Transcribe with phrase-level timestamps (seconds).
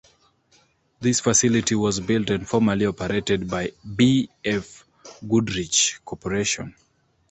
[0.99, 4.31] This facility was built and formerly operated by B.
[4.43, 4.83] F.
[5.29, 6.73] Goodrich Corporation.